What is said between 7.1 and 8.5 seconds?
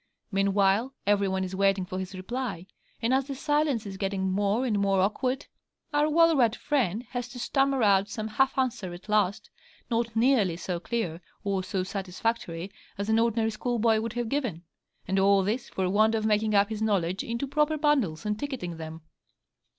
has to stammer out some